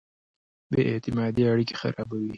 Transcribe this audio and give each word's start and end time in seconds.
بې 0.69 0.81
اعتمادۍ 0.91 1.43
اړیکې 1.51 1.75
خرابوي. 1.81 2.29